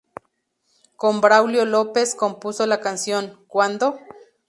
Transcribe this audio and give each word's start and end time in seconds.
Con 0.95 1.21
Braulio 1.21 1.63
López 1.63 2.15
compuso 2.15 2.65
la 2.65 2.79
canción 2.79 3.37
"¿Cuándo? 3.47 3.99